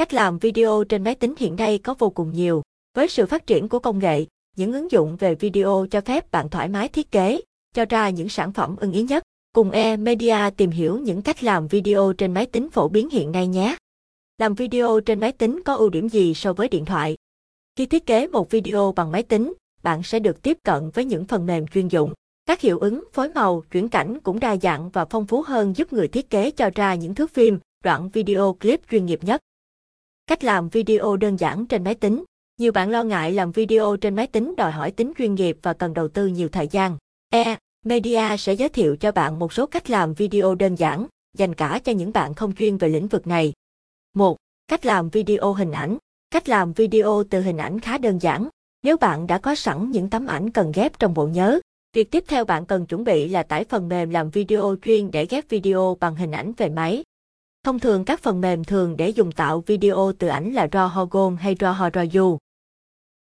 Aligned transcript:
Cách 0.00 0.14
làm 0.14 0.38
video 0.38 0.84
trên 0.84 1.04
máy 1.04 1.14
tính 1.14 1.34
hiện 1.38 1.56
nay 1.56 1.78
có 1.78 1.94
vô 1.98 2.10
cùng 2.10 2.32
nhiều. 2.32 2.62
Với 2.96 3.08
sự 3.08 3.26
phát 3.26 3.46
triển 3.46 3.68
của 3.68 3.78
công 3.78 3.98
nghệ, 3.98 4.26
những 4.56 4.72
ứng 4.72 4.90
dụng 4.90 5.16
về 5.16 5.34
video 5.34 5.86
cho 5.90 6.00
phép 6.00 6.30
bạn 6.30 6.48
thoải 6.48 6.68
mái 6.68 6.88
thiết 6.88 7.10
kế, 7.10 7.40
cho 7.74 7.84
ra 7.84 8.10
những 8.10 8.28
sản 8.28 8.52
phẩm 8.52 8.76
ưng 8.80 8.92
ý 8.92 9.02
nhất. 9.02 9.22
Cùng 9.52 9.70
e-media 9.70 10.36
tìm 10.56 10.70
hiểu 10.70 10.98
những 10.98 11.22
cách 11.22 11.44
làm 11.44 11.68
video 11.68 12.12
trên 12.12 12.34
máy 12.34 12.46
tính 12.46 12.70
phổ 12.70 12.88
biến 12.88 13.10
hiện 13.10 13.32
nay 13.32 13.46
nhé. 13.46 13.76
Làm 14.38 14.54
video 14.54 15.00
trên 15.00 15.20
máy 15.20 15.32
tính 15.32 15.62
có 15.64 15.74
ưu 15.74 15.88
điểm 15.88 16.08
gì 16.08 16.34
so 16.34 16.52
với 16.52 16.68
điện 16.68 16.84
thoại? 16.84 17.16
Khi 17.76 17.86
thiết 17.86 18.06
kế 18.06 18.26
một 18.26 18.50
video 18.50 18.92
bằng 18.96 19.12
máy 19.12 19.22
tính, 19.22 19.52
bạn 19.82 20.02
sẽ 20.02 20.18
được 20.18 20.42
tiếp 20.42 20.58
cận 20.64 20.90
với 20.94 21.04
những 21.04 21.24
phần 21.24 21.46
mềm 21.46 21.66
chuyên 21.66 21.88
dụng. 21.88 22.12
Các 22.46 22.60
hiệu 22.60 22.78
ứng, 22.78 23.04
phối 23.12 23.28
màu, 23.28 23.62
chuyển 23.70 23.88
cảnh 23.88 24.18
cũng 24.20 24.40
đa 24.40 24.56
dạng 24.56 24.90
và 24.90 25.04
phong 25.04 25.26
phú 25.26 25.42
hơn 25.46 25.76
giúp 25.76 25.92
người 25.92 26.08
thiết 26.08 26.30
kế 26.30 26.50
cho 26.50 26.70
ra 26.74 26.94
những 26.94 27.14
thước 27.14 27.30
phim, 27.30 27.58
đoạn 27.84 28.08
video 28.08 28.56
clip 28.60 28.80
chuyên 28.90 29.06
nghiệp 29.06 29.24
nhất. 29.24 29.40
Cách 30.30 30.44
làm 30.44 30.68
video 30.68 31.16
đơn 31.16 31.36
giản 31.36 31.66
trên 31.66 31.84
máy 31.84 31.94
tính. 31.94 32.24
Nhiều 32.58 32.72
bạn 32.72 32.90
lo 32.90 33.02
ngại 33.02 33.32
làm 33.32 33.52
video 33.52 33.96
trên 33.96 34.16
máy 34.16 34.26
tính 34.26 34.54
đòi 34.56 34.72
hỏi 34.72 34.90
tính 34.90 35.12
chuyên 35.18 35.34
nghiệp 35.34 35.58
và 35.62 35.72
cần 35.72 35.94
đầu 35.94 36.08
tư 36.08 36.26
nhiều 36.26 36.48
thời 36.48 36.68
gian. 36.68 36.96
E. 37.30 37.56
Media 37.84 38.36
sẽ 38.38 38.52
giới 38.52 38.68
thiệu 38.68 38.96
cho 38.96 39.12
bạn 39.12 39.38
một 39.38 39.52
số 39.52 39.66
cách 39.66 39.90
làm 39.90 40.14
video 40.14 40.54
đơn 40.54 40.74
giản, 40.74 41.06
dành 41.38 41.54
cả 41.54 41.80
cho 41.84 41.92
những 41.92 42.12
bạn 42.12 42.34
không 42.34 42.54
chuyên 42.54 42.76
về 42.76 42.88
lĩnh 42.88 43.08
vực 43.08 43.26
này. 43.26 43.52
1. 44.14 44.36
Cách 44.68 44.86
làm 44.86 45.08
video 45.08 45.52
hình 45.52 45.72
ảnh. 45.72 45.96
Cách 46.30 46.48
làm 46.48 46.72
video 46.72 47.24
từ 47.30 47.40
hình 47.40 47.56
ảnh 47.56 47.80
khá 47.80 47.98
đơn 47.98 48.18
giản. 48.18 48.48
Nếu 48.82 48.96
bạn 48.96 49.26
đã 49.26 49.38
có 49.38 49.54
sẵn 49.54 49.90
những 49.90 50.10
tấm 50.10 50.26
ảnh 50.26 50.50
cần 50.50 50.72
ghép 50.74 50.98
trong 50.98 51.14
bộ 51.14 51.26
nhớ, 51.26 51.60
việc 51.92 52.10
tiếp 52.10 52.24
theo 52.28 52.44
bạn 52.44 52.66
cần 52.66 52.86
chuẩn 52.86 53.04
bị 53.04 53.28
là 53.28 53.42
tải 53.42 53.64
phần 53.64 53.88
mềm 53.88 54.10
làm 54.10 54.30
video 54.30 54.76
chuyên 54.82 55.10
để 55.10 55.26
ghép 55.26 55.48
video 55.48 55.96
bằng 56.00 56.16
hình 56.16 56.30
ảnh 56.32 56.52
về 56.56 56.68
máy. 56.68 57.02
Thông 57.64 57.78
thường 57.78 58.04
các 58.04 58.20
phần 58.20 58.40
mềm 58.40 58.64
thường 58.64 58.96
để 58.96 59.08
dùng 59.08 59.32
tạo 59.32 59.60
video 59.66 60.12
từ 60.18 60.28
ảnh 60.28 60.52
là 60.52 60.66
Drawhogon 60.66 61.36
hay 61.36 61.54
Drawhoroyu. 61.54 62.38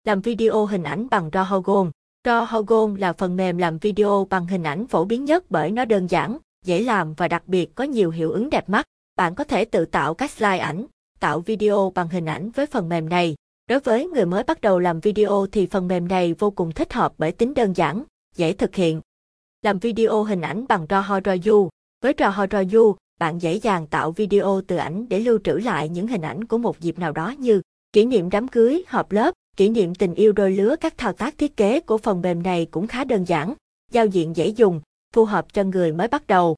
Làm 0.04 0.20
video 0.20 0.66
hình 0.66 0.82
ảnh 0.82 1.06
bằng 1.10 1.30
Drawhogon. 1.30 1.90
Drawhogon 2.24 2.96
là 2.98 3.12
phần 3.12 3.36
mềm 3.36 3.58
làm 3.58 3.78
video 3.78 4.26
bằng 4.30 4.46
hình 4.46 4.62
ảnh 4.62 4.86
phổ 4.86 5.04
biến 5.04 5.24
nhất 5.24 5.44
bởi 5.50 5.70
nó 5.70 5.84
đơn 5.84 6.06
giản, 6.06 6.38
dễ 6.64 6.80
làm 6.82 7.14
và 7.14 7.28
đặc 7.28 7.42
biệt 7.46 7.74
có 7.74 7.84
nhiều 7.84 8.10
hiệu 8.10 8.30
ứng 8.30 8.50
đẹp 8.50 8.68
mắt. 8.68 8.86
Bạn 9.16 9.34
có 9.34 9.44
thể 9.44 9.64
tự 9.64 9.84
tạo 9.84 10.14
các 10.14 10.30
slide 10.30 10.58
ảnh, 10.58 10.86
tạo 11.20 11.40
video 11.40 11.92
bằng 11.94 12.08
hình 12.08 12.26
ảnh 12.26 12.50
với 12.50 12.66
phần 12.66 12.88
mềm 12.88 13.08
này. 13.08 13.34
Đối 13.68 13.80
với 13.80 14.06
người 14.06 14.26
mới 14.26 14.42
bắt 14.42 14.60
đầu 14.60 14.78
làm 14.78 15.00
video 15.00 15.46
thì 15.52 15.66
phần 15.66 15.88
mềm 15.88 16.08
này 16.08 16.32
vô 16.32 16.50
cùng 16.50 16.72
thích 16.72 16.92
hợp 16.92 17.14
bởi 17.18 17.32
tính 17.32 17.54
đơn 17.54 17.72
giản, 17.72 18.04
dễ 18.36 18.52
thực 18.52 18.74
hiện. 18.74 19.00
Làm 19.62 19.78
video 19.78 20.22
hình 20.22 20.40
ảnh 20.40 20.64
bằng 20.68 20.86
Drawhoroyu. 20.86 21.68
Với 22.02 22.12
Drawhoroyu, 22.12 22.94
bạn 23.18 23.38
dễ 23.38 23.54
dàng 23.54 23.86
tạo 23.86 24.12
video 24.12 24.60
từ 24.66 24.76
ảnh 24.76 25.08
để 25.08 25.20
lưu 25.20 25.38
trữ 25.44 25.52
lại 25.52 25.88
những 25.88 26.06
hình 26.06 26.22
ảnh 26.22 26.44
của 26.44 26.58
một 26.58 26.80
dịp 26.80 26.98
nào 26.98 27.12
đó 27.12 27.34
như 27.38 27.62
kỷ 27.92 28.04
niệm 28.04 28.30
đám 28.30 28.48
cưới, 28.48 28.82
họp 28.86 29.12
lớp, 29.12 29.34
kỷ 29.56 29.68
niệm 29.68 29.94
tình 29.94 30.14
yêu 30.14 30.32
đôi 30.32 30.50
lứa. 30.52 30.76
Các 30.80 30.98
thao 30.98 31.12
tác 31.12 31.38
thiết 31.38 31.56
kế 31.56 31.80
của 31.80 31.98
phần 31.98 32.22
mềm 32.22 32.42
này 32.42 32.66
cũng 32.70 32.86
khá 32.86 33.04
đơn 33.04 33.24
giản, 33.24 33.54
giao 33.90 34.06
diện 34.06 34.36
dễ 34.36 34.48
dùng, 34.48 34.80
phù 35.14 35.24
hợp 35.24 35.52
cho 35.52 35.64
người 35.64 35.92
mới 35.92 36.08
bắt 36.08 36.26
đầu. 36.26 36.56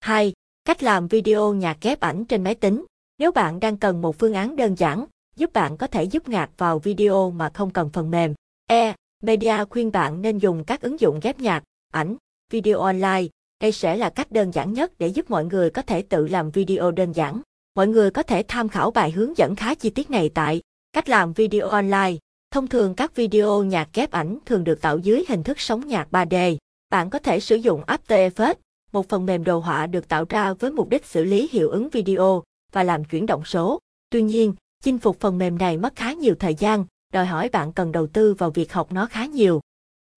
2. 0.00 0.32
Cách 0.64 0.82
làm 0.82 1.08
video 1.08 1.54
nhạc 1.54 1.78
ghép 1.80 2.00
ảnh 2.00 2.24
trên 2.24 2.44
máy 2.44 2.54
tính. 2.54 2.84
Nếu 3.18 3.32
bạn 3.32 3.60
đang 3.60 3.76
cần 3.76 4.02
một 4.02 4.18
phương 4.18 4.34
án 4.34 4.56
đơn 4.56 4.74
giản, 4.74 5.04
giúp 5.36 5.52
bạn 5.52 5.76
có 5.76 5.86
thể 5.86 6.04
giúp 6.04 6.28
nhạc 6.28 6.50
vào 6.58 6.78
video 6.78 7.30
mà 7.30 7.50
không 7.54 7.70
cần 7.70 7.90
phần 7.92 8.10
mềm. 8.10 8.34
E. 8.66 8.94
Media 9.22 9.64
khuyên 9.70 9.92
bạn 9.92 10.22
nên 10.22 10.38
dùng 10.38 10.64
các 10.64 10.80
ứng 10.80 11.00
dụng 11.00 11.20
ghép 11.22 11.40
nhạc, 11.40 11.62
ảnh, 11.92 12.16
video 12.50 12.78
online. 12.78 13.22
Đây 13.60 13.72
sẽ 13.72 13.96
là 13.96 14.10
cách 14.10 14.32
đơn 14.32 14.50
giản 14.50 14.72
nhất 14.72 14.92
để 14.98 15.08
giúp 15.08 15.30
mọi 15.30 15.44
người 15.44 15.70
có 15.70 15.82
thể 15.82 16.02
tự 16.02 16.26
làm 16.26 16.50
video 16.50 16.90
đơn 16.90 17.12
giản. 17.12 17.40
Mọi 17.74 17.86
người 17.86 18.10
có 18.10 18.22
thể 18.22 18.42
tham 18.48 18.68
khảo 18.68 18.90
bài 18.90 19.10
hướng 19.10 19.36
dẫn 19.36 19.56
khá 19.56 19.74
chi 19.74 19.90
tiết 19.90 20.10
này 20.10 20.30
tại 20.34 20.60
Cách 20.94 21.08
làm 21.08 21.32
video 21.32 21.68
online. 21.68 22.12
Thông 22.50 22.66
thường 22.66 22.94
các 22.94 23.16
video 23.16 23.64
nhạc 23.64 23.88
ghép 23.94 24.10
ảnh 24.10 24.38
thường 24.46 24.64
được 24.64 24.80
tạo 24.80 24.98
dưới 24.98 25.24
hình 25.28 25.42
thức 25.42 25.60
sóng 25.60 25.88
nhạc 25.88 26.08
3D. 26.10 26.56
Bạn 26.90 27.10
có 27.10 27.18
thể 27.18 27.40
sử 27.40 27.56
dụng 27.56 27.82
After 27.86 28.30
Effects, 28.30 28.54
một 28.92 29.08
phần 29.08 29.26
mềm 29.26 29.44
đồ 29.44 29.58
họa 29.58 29.86
được 29.86 30.08
tạo 30.08 30.24
ra 30.28 30.52
với 30.52 30.70
mục 30.70 30.88
đích 30.88 31.06
xử 31.06 31.24
lý 31.24 31.48
hiệu 31.52 31.70
ứng 31.70 31.88
video 31.88 32.42
và 32.72 32.82
làm 32.82 33.04
chuyển 33.04 33.26
động 33.26 33.44
số. 33.44 33.78
Tuy 34.10 34.22
nhiên, 34.22 34.54
chinh 34.82 34.98
phục 34.98 35.20
phần 35.20 35.38
mềm 35.38 35.58
này 35.58 35.76
mất 35.76 35.96
khá 35.96 36.12
nhiều 36.12 36.34
thời 36.34 36.54
gian, 36.54 36.84
đòi 37.12 37.26
hỏi 37.26 37.48
bạn 37.48 37.72
cần 37.72 37.92
đầu 37.92 38.06
tư 38.06 38.34
vào 38.34 38.50
việc 38.50 38.72
học 38.72 38.92
nó 38.92 39.06
khá 39.06 39.26
nhiều. 39.26 39.60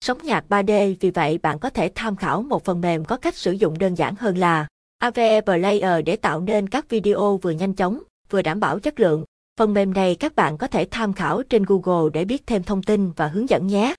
Sóng 0.02 0.18
nhạc 0.24 0.46
3D 0.50 0.96
vì 1.00 1.12
vậy 1.12 1.38
bạn 1.38 1.60
có 1.60 1.70
thể 1.70 1.92
tham 1.96 2.16
khảo 2.16 2.42
một 2.42 2.66
phần 2.66 2.82
mềm 2.82 3.06
có 3.06 3.18
cách 3.18 3.36
sử 3.36 3.52
dụng 3.52 3.78
đơn 3.80 3.96
giản 3.96 4.16
hơn 4.16 4.38
là 4.38 4.68
AVE 4.98 5.42
Player 5.42 6.06
để 6.06 6.16
tạo 6.16 6.42
nên 6.42 6.70
các 6.70 6.90
video 6.90 7.38
vừa 7.38 7.52
nhanh 7.52 7.74
chóng, 7.74 8.00
vừa 8.30 8.42
đảm 8.42 8.60
bảo 8.60 8.80
chất 8.80 9.00
lượng. 9.00 9.24
Phần 9.60 9.74
mềm 9.74 9.94
này 9.94 10.16
các 10.16 10.36
bạn 10.36 10.58
có 10.58 10.68
thể 10.68 10.88
tham 10.92 11.14
khảo 11.14 11.44
trên 11.44 11.64
Google 11.68 12.10
để 12.14 12.26
biết 12.26 12.48
thêm 12.48 12.64
thông 12.64 12.84
tin 12.84 13.12
và 13.12 13.28
hướng 13.28 13.50
dẫn 13.50 13.68
nhé. 13.68 13.94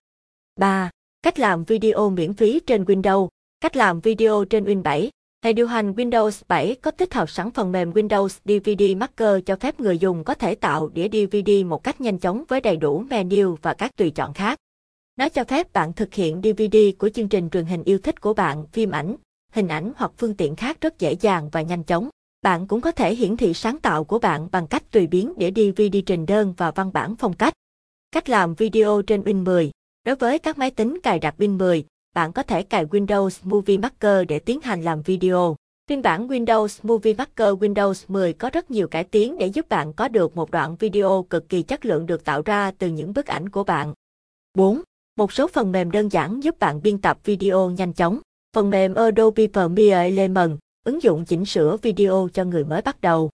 3. 0.60 0.90
Cách 1.22 1.38
làm 1.38 1.64
video 1.64 2.10
miễn 2.10 2.34
phí 2.34 2.60
trên 2.60 2.84
Windows. 2.84 3.28
Cách 3.60 3.76
làm 3.76 4.00
video 4.00 4.44
trên 4.44 4.64
Win 4.64 4.82
7. 4.82 5.10
Hệ 5.44 5.52
điều 5.52 5.66
hành 5.66 5.92
Windows 5.92 6.42
7 6.48 6.74
có 6.82 6.90
tích 6.90 7.14
hợp 7.14 7.30
sẵn 7.30 7.50
phần 7.50 7.72
mềm 7.72 7.92
Windows 7.92 8.28
DVD 8.44 8.96
Maker 8.96 9.44
cho 9.46 9.56
phép 9.56 9.80
người 9.80 9.98
dùng 9.98 10.24
có 10.24 10.34
thể 10.34 10.54
tạo 10.54 10.88
đĩa 10.88 11.08
DVD 11.08 11.50
một 11.66 11.84
cách 11.84 12.00
nhanh 12.00 12.18
chóng 12.18 12.44
với 12.48 12.60
đầy 12.60 12.76
đủ 12.76 13.04
menu 13.10 13.56
và 13.62 13.74
các 13.74 13.96
tùy 13.96 14.10
chọn 14.10 14.34
khác. 14.34 14.58
Nó 15.16 15.28
cho 15.28 15.44
phép 15.44 15.72
bạn 15.72 15.93
thực 15.93 16.15
hiện 16.15 16.41
DVD 16.43 16.77
của 16.99 17.09
chương 17.09 17.28
trình 17.28 17.50
truyền 17.50 17.65
hình 17.65 17.84
yêu 17.84 17.99
thích 17.99 18.21
của 18.21 18.34
bạn, 18.34 18.66
phim 18.72 18.91
ảnh, 18.91 19.16
hình 19.53 19.69
ảnh 19.69 19.93
hoặc 19.97 20.12
phương 20.16 20.34
tiện 20.34 20.56
khác 20.56 20.81
rất 20.81 20.99
dễ 20.99 21.12
dàng 21.12 21.49
và 21.53 21.62
nhanh 21.62 21.84
chóng. 21.84 22.09
Bạn 22.43 22.66
cũng 22.66 22.81
có 22.81 22.93
thể 22.93 23.15
hiển 23.15 23.37
thị 23.37 23.54
sáng 23.54 23.78
tạo 23.78 24.04
của 24.04 24.19
bạn 24.19 24.49
bằng 24.53 24.66
cách 24.66 24.82
tùy 24.91 25.06
biến 25.06 25.32
để 25.37 25.53
DVD 25.56 25.97
trình 26.06 26.27
đơn 26.27 26.54
và 26.56 26.71
văn 26.71 26.93
bản 26.93 27.16
phong 27.16 27.32
cách. 27.32 27.53
Cách 28.12 28.28
làm 28.28 28.54
video 28.54 29.03
trên 29.03 29.22
Win 29.22 29.44
10 29.44 29.71
Đối 30.04 30.16
với 30.16 30.38
các 30.38 30.59
máy 30.59 30.71
tính 30.71 31.00
cài 31.03 31.19
đặt 31.19 31.34
Win 31.38 31.56
10, 31.56 31.84
bạn 32.15 32.33
có 32.33 32.43
thể 32.43 32.62
cài 32.62 32.87
Windows 32.87 33.31
Movie 33.43 33.78
Maker 33.78 34.28
để 34.28 34.38
tiến 34.38 34.60
hành 34.60 34.83
làm 34.83 35.03
video. 35.03 35.56
Phiên 35.88 36.03
bản 36.03 36.28
Windows 36.28 36.78
Movie 36.83 37.15
Maker 37.15 37.48
Windows 37.48 38.04
10 38.09 38.33
có 38.33 38.50
rất 38.53 38.71
nhiều 38.71 38.88
cải 38.88 39.04
tiến 39.04 39.38
để 39.38 39.47
giúp 39.47 39.69
bạn 39.69 39.93
có 39.93 40.09
được 40.09 40.37
một 40.37 40.50
đoạn 40.50 40.77
video 40.77 41.27
cực 41.31 41.48
kỳ 41.48 41.62
chất 41.62 41.84
lượng 41.84 42.06
được 42.06 42.25
tạo 42.25 42.43
ra 42.44 42.71
từ 42.78 42.88
những 42.88 43.12
bức 43.12 43.27
ảnh 43.27 43.48
của 43.48 43.65
bạn. 43.65 43.94
4. 44.54 44.83
Một 45.16 45.32
số 45.32 45.47
phần 45.47 45.72
mềm 45.72 45.91
đơn 45.91 46.09
giản 46.09 46.43
giúp 46.43 46.59
bạn 46.59 46.82
biên 46.82 46.99
tập 46.99 47.19
video 47.25 47.71
nhanh 47.71 47.93
chóng. 47.93 48.21
Phần 48.56 48.71
mềm 48.71 48.94
Adobe 48.94 49.47
Premiere 49.47 50.03
Elements, 50.03 50.59
ứng 50.84 51.03
dụng 51.03 51.25
chỉnh 51.25 51.44
sửa 51.44 51.77
video 51.77 52.28
cho 52.34 52.44
người 52.44 52.65
mới 52.65 52.82
bắt 52.82 53.00
đầu. 53.00 53.31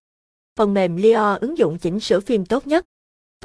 Phần 0.59 0.75
mềm 0.75 0.97
Leo, 0.97 1.39
ứng 1.41 1.59
dụng 1.59 1.79
chỉnh 1.79 2.01
sửa 2.01 2.21
phim 2.21 2.45
tốt 2.45 2.67
nhất. 2.67 2.85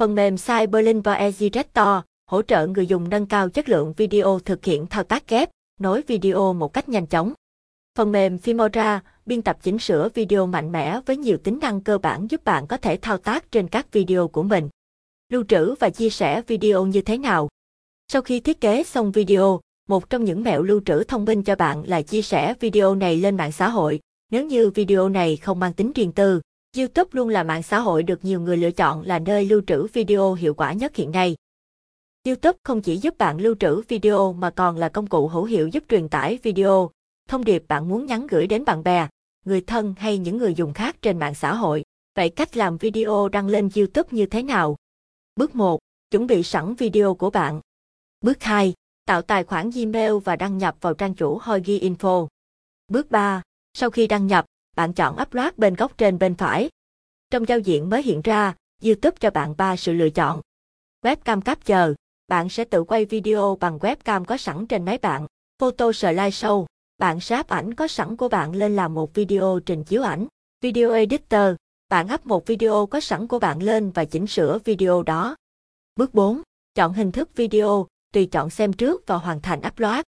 Phần 0.00 0.14
mềm 0.14 0.36
Cyberlink 0.36 1.04
và 1.04 1.14
Editor, 1.14 1.88
hỗ 2.30 2.42
trợ 2.42 2.66
người 2.66 2.86
dùng 2.86 3.08
nâng 3.08 3.26
cao 3.26 3.48
chất 3.48 3.68
lượng 3.68 3.92
video 3.96 4.38
thực 4.44 4.64
hiện 4.64 4.86
thao 4.86 5.04
tác 5.04 5.28
ghép, 5.28 5.50
nối 5.80 6.02
video 6.02 6.52
một 6.52 6.72
cách 6.72 6.88
nhanh 6.88 7.06
chóng. 7.06 7.32
Phần 7.98 8.12
mềm 8.12 8.36
Filmora, 8.36 9.00
biên 9.26 9.42
tập 9.42 9.58
chỉnh 9.62 9.78
sửa 9.78 10.08
video 10.14 10.46
mạnh 10.46 10.72
mẽ 10.72 11.00
với 11.06 11.16
nhiều 11.16 11.38
tính 11.44 11.58
năng 11.62 11.80
cơ 11.80 11.98
bản 11.98 12.26
giúp 12.30 12.44
bạn 12.44 12.66
có 12.66 12.76
thể 12.76 12.98
thao 13.02 13.18
tác 13.18 13.52
trên 13.52 13.68
các 13.68 13.92
video 13.92 14.28
của 14.28 14.42
mình. 14.42 14.68
Lưu 15.32 15.44
trữ 15.48 15.74
và 15.74 15.90
chia 15.90 16.10
sẻ 16.10 16.42
video 16.46 16.86
như 16.86 17.02
thế 17.02 17.18
nào? 17.18 17.48
Sau 18.12 18.22
khi 18.22 18.40
thiết 18.40 18.60
kế 18.60 18.84
xong 18.84 19.12
video, 19.12 19.60
một 19.88 20.10
trong 20.10 20.24
những 20.24 20.42
mẹo 20.42 20.62
lưu 20.62 20.80
trữ 20.86 21.04
thông 21.04 21.24
minh 21.24 21.42
cho 21.42 21.56
bạn 21.56 21.82
là 21.86 22.02
chia 22.02 22.22
sẻ 22.22 22.54
video 22.60 22.94
này 22.94 23.16
lên 23.16 23.36
mạng 23.36 23.52
xã 23.52 23.68
hội. 23.68 24.00
Nếu 24.30 24.44
như 24.46 24.70
video 24.70 25.08
này 25.08 25.36
không 25.36 25.60
mang 25.60 25.72
tính 25.72 25.92
riêng 25.94 26.12
tư, 26.12 26.40
YouTube 26.76 27.10
luôn 27.12 27.28
là 27.28 27.42
mạng 27.42 27.62
xã 27.62 27.78
hội 27.78 28.02
được 28.02 28.24
nhiều 28.24 28.40
người 28.40 28.56
lựa 28.56 28.70
chọn 28.70 29.02
là 29.02 29.18
nơi 29.18 29.44
lưu 29.44 29.60
trữ 29.66 29.86
video 29.86 30.34
hiệu 30.34 30.54
quả 30.54 30.72
nhất 30.72 30.96
hiện 30.96 31.10
nay. 31.10 31.36
YouTube 32.26 32.58
không 32.62 32.80
chỉ 32.80 32.96
giúp 32.96 33.18
bạn 33.18 33.40
lưu 33.40 33.54
trữ 33.60 33.82
video 33.88 34.32
mà 34.32 34.50
còn 34.50 34.76
là 34.76 34.88
công 34.88 35.06
cụ 35.06 35.28
hữu 35.28 35.44
hiệu 35.44 35.68
giúp 35.68 35.84
truyền 35.88 36.08
tải 36.08 36.38
video, 36.42 36.90
thông 37.28 37.44
điệp 37.44 37.64
bạn 37.68 37.88
muốn 37.88 38.06
nhắn 38.06 38.26
gửi 38.26 38.46
đến 38.46 38.64
bạn 38.64 38.82
bè, 38.82 39.08
người 39.44 39.60
thân 39.60 39.94
hay 39.98 40.18
những 40.18 40.38
người 40.38 40.54
dùng 40.54 40.72
khác 40.72 40.96
trên 41.02 41.18
mạng 41.18 41.34
xã 41.34 41.54
hội. 41.54 41.84
Vậy 42.16 42.28
cách 42.28 42.56
làm 42.56 42.78
video 42.78 43.28
đăng 43.28 43.48
lên 43.48 43.68
YouTube 43.76 44.08
như 44.10 44.26
thế 44.26 44.42
nào? 44.42 44.76
Bước 45.36 45.54
1. 45.54 45.78
Chuẩn 46.10 46.26
bị 46.26 46.42
sẵn 46.42 46.74
video 46.74 47.14
của 47.14 47.30
bạn. 47.30 47.60
Bước 48.20 48.42
2. 48.42 48.74
Tạo 49.04 49.22
tài 49.22 49.44
khoản 49.44 49.70
Gmail 49.70 50.12
và 50.24 50.36
đăng 50.36 50.58
nhập 50.58 50.76
vào 50.80 50.94
trang 50.94 51.14
chủ 51.14 51.38
Hoigi 51.42 51.80
Info. 51.80 52.26
Bước 52.88 53.10
3. 53.10 53.42
Sau 53.74 53.90
khi 53.90 54.06
đăng 54.06 54.26
nhập, 54.26 54.44
bạn 54.76 54.92
chọn 54.92 55.16
Upload 55.22 55.54
bên 55.56 55.74
góc 55.74 55.98
trên 55.98 56.18
bên 56.18 56.34
phải. 56.34 56.70
Trong 57.30 57.48
giao 57.48 57.58
diện 57.58 57.90
mới 57.90 58.02
hiện 58.02 58.20
ra, 58.22 58.54
YouTube 58.84 59.16
cho 59.20 59.30
bạn 59.30 59.54
ba 59.56 59.76
sự 59.76 59.92
lựa 59.92 60.10
chọn. 60.10 60.40
Webcam 61.02 61.40
Capture, 61.40 61.94
bạn 62.28 62.48
sẽ 62.48 62.64
tự 62.64 62.84
quay 62.84 63.04
video 63.04 63.56
bằng 63.60 63.78
webcam 63.78 64.24
có 64.24 64.36
sẵn 64.36 64.66
trên 64.66 64.84
máy 64.84 64.98
bạn. 64.98 65.26
Photo 65.58 65.90
Slideshow, 65.90 66.66
bạn 66.98 67.20
sẽ 67.20 67.36
áp 67.36 67.48
ảnh 67.48 67.74
có 67.74 67.88
sẵn 67.88 68.16
của 68.16 68.28
bạn 68.28 68.54
lên 68.54 68.76
làm 68.76 68.94
một 68.94 69.14
video 69.14 69.60
trình 69.66 69.84
chiếu 69.84 70.02
ảnh. 70.02 70.26
Video 70.60 70.92
Editor, 70.92 71.54
bạn 71.88 72.08
áp 72.08 72.26
một 72.26 72.46
video 72.46 72.86
có 72.86 73.00
sẵn 73.00 73.26
của 73.26 73.38
bạn 73.38 73.62
lên 73.62 73.90
và 73.90 74.04
chỉnh 74.04 74.26
sửa 74.26 74.58
video 74.64 75.02
đó. 75.02 75.36
Bước 75.96 76.14
4. 76.14 76.42
Chọn 76.74 76.92
hình 76.92 77.12
thức 77.12 77.36
video, 77.36 77.86
tùy 78.12 78.26
chọn 78.26 78.50
xem 78.50 78.72
trước 78.72 79.06
và 79.06 79.16
hoàn 79.16 79.40
thành 79.40 79.60
upload. 79.66 80.00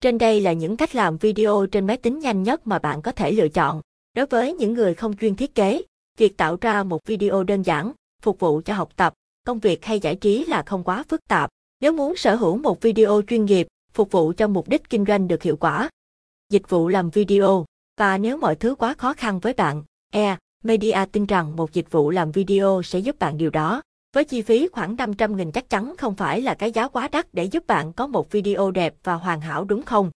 Trên 0.00 0.18
đây 0.18 0.40
là 0.40 0.52
những 0.52 0.76
cách 0.76 0.94
làm 0.94 1.16
video 1.16 1.66
trên 1.72 1.86
máy 1.86 1.96
tính 1.96 2.18
nhanh 2.18 2.42
nhất 2.42 2.66
mà 2.66 2.78
bạn 2.78 3.02
có 3.02 3.12
thể 3.12 3.32
lựa 3.32 3.48
chọn. 3.48 3.80
Đối 4.14 4.26
với 4.26 4.52
những 4.52 4.74
người 4.74 4.94
không 4.94 5.16
chuyên 5.16 5.34
thiết 5.34 5.54
kế, 5.54 5.82
Việc 6.16 6.36
tạo 6.36 6.58
ra 6.60 6.82
một 6.82 7.06
video 7.06 7.42
đơn 7.42 7.62
giản, 7.62 7.92
phục 8.22 8.40
vụ 8.40 8.60
cho 8.64 8.74
học 8.74 8.88
tập, 8.96 9.12
công 9.46 9.58
việc 9.58 9.84
hay 9.84 10.00
giải 10.00 10.16
trí 10.16 10.44
là 10.44 10.62
không 10.66 10.84
quá 10.84 11.04
phức 11.08 11.20
tạp. 11.28 11.50
Nếu 11.80 11.92
muốn 11.92 12.16
sở 12.16 12.34
hữu 12.34 12.56
một 12.56 12.80
video 12.80 13.22
chuyên 13.28 13.44
nghiệp, 13.44 13.66
phục 13.92 14.10
vụ 14.10 14.32
cho 14.36 14.48
mục 14.48 14.68
đích 14.68 14.90
kinh 14.90 15.04
doanh 15.04 15.28
được 15.28 15.42
hiệu 15.42 15.56
quả. 15.56 15.90
Dịch 16.50 16.68
vụ 16.68 16.88
làm 16.88 17.10
video, 17.10 17.64
và 17.98 18.18
nếu 18.18 18.36
mọi 18.36 18.54
thứ 18.54 18.74
quá 18.74 18.94
khó 18.94 19.12
khăn 19.12 19.40
với 19.40 19.52
bạn, 19.52 19.82
E, 20.12 20.36
Media 20.64 21.04
tin 21.12 21.26
rằng 21.26 21.56
một 21.56 21.72
dịch 21.72 21.90
vụ 21.90 22.10
làm 22.10 22.32
video 22.32 22.82
sẽ 22.84 22.98
giúp 22.98 23.18
bạn 23.18 23.38
điều 23.38 23.50
đó. 23.50 23.82
Với 24.16 24.24
chi 24.24 24.42
phí 24.42 24.68
khoảng 24.68 24.96
500.000 24.96 25.50
chắc 25.50 25.70
chắn 25.70 25.94
không 25.98 26.14
phải 26.14 26.42
là 26.42 26.54
cái 26.54 26.72
giá 26.72 26.88
quá 26.88 27.08
đắt 27.08 27.34
để 27.34 27.44
giúp 27.44 27.66
bạn 27.66 27.92
có 27.92 28.06
một 28.06 28.30
video 28.30 28.70
đẹp 28.70 28.94
và 29.04 29.14
hoàn 29.14 29.40
hảo 29.40 29.64
đúng 29.64 29.82
không? 29.82 30.10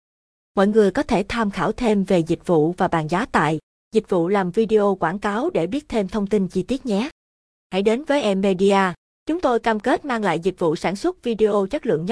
Mọi 0.55 0.67
người 0.67 0.91
có 0.91 1.03
thể 1.03 1.23
tham 1.29 1.51
khảo 1.51 1.71
thêm 1.71 2.03
về 2.03 2.19
dịch 2.19 2.45
vụ 2.45 2.73
và 2.77 2.87
bàn 2.87 3.07
giá 3.07 3.25
tại 3.31 3.59
dịch 3.91 4.09
vụ 4.09 4.27
làm 4.27 4.51
video 4.51 4.97
quảng 4.99 5.19
cáo 5.19 5.49
để 5.49 5.67
biết 5.67 5.89
thêm 5.89 6.07
thông 6.07 6.27
tin 6.27 6.47
chi 6.47 6.63
tiết 6.63 6.85
nhé. 6.85 7.09
Hãy 7.71 7.81
đến 7.81 8.03
với 8.03 8.21
Emedia. 8.21 8.93
Chúng 9.25 9.41
tôi 9.41 9.59
cam 9.59 9.79
kết 9.79 10.05
mang 10.05 10.23
lại 10.23 10.39
dịch 10.39 10.59
vụ 10.59 10.75
sản 10.75 10.95
xuất 10.95 11.23
video 11.23 11.67
chất 11.69 11.85
lượng 11.85 12.05
nhất 12.05 12.07